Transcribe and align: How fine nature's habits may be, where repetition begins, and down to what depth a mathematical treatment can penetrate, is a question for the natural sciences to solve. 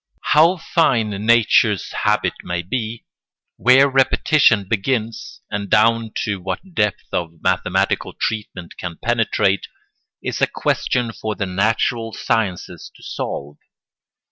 How 0.33 0.57
fine 0.57 1.11
nature's 1.27 1.91
habits 1.91 2.37
may 2.43 2.63
be, 2.63 3.05
where 3.57 3.87
repetition 3.87 4.67
begins, 4.67 5.41
and 5.51 5.69
down 5.69 6.11
to 6.23 6.41
what 6.41 6.73
depth 6.73 7.13
a 7.13 7.27
mathematical 7.43 8.13
treatment 8.19 8.77
can 8.77 8.97
penetrate, 8.97 9.67
is 10.23 10.41
a 10.41 10.47
question 10.47 11.13
for 11.13 11.35
the 11.35 11.45
natural 11.45 12.13
sciences 12.13 12.89
to 12.95 13.03
solve. 13.03 13.57